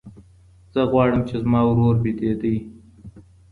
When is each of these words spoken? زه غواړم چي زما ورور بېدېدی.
زه 0.73 0.81
غواړم 0.91 1.21
چي 1.27 1.35
زما 1.43 1.59
ورور 1.67 1.95
بېدېدی. 2.03 2.55